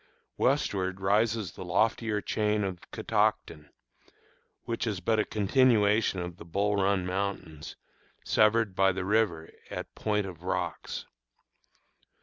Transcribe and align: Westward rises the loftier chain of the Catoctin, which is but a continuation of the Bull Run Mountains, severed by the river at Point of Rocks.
Westward 0.35 0.99
rises 0.99 1.51
the 1.51 1.63
loftier 1.63 2.21
chain 2.21 2.63
of 2.63 2.81
the 2.81 2.87
Catoctin, 2.91 3.69
which 4.63 4.87
is 4.87 4.99
but 4.99 5.19
a 5.19 5.23
continuation 5.25 6.19
of 6.19 6.37
the 6.37 6.43
Bull 6.43 6.75
Run 6.77 7.05
Mountains, 7.05 7.75
severed 8.25 8.73
by 8.75 8.91
the 8.93 9.05
river 9.05 9.51
at 9.69 9.93
Point 9.93 10.25
of 10.25 10.41
Rocks. 10.41 11.05